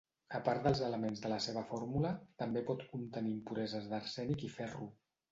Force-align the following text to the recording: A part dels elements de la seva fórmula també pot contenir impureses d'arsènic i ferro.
A 0.37 0.39
part 0.45 0.63
dels 0.67 0.79
elements 0.85 1.19
de 1.25 1.29
la 1.33 1.35
seva 1.47 1.61
fórmula 1.71 2.13
també 2.43 2.63
pot 2.69 2.81
contenir 2.93 3.33
impureses 3.33 3.85
d'arsènic 3.91 4.47
i 4.49 4.51
ferro. 4.55 4.89